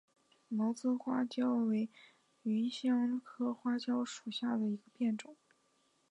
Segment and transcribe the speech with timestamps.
[0.47, 1.87] 毛刺花椒为
[2.41, 5.37] 芸香科花椒属下的一个变种。